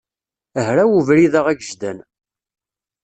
[0.65, 1.97] Hraw ubrid-a agejdan.